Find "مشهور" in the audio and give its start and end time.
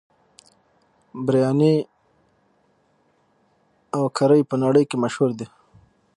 5.03-5.29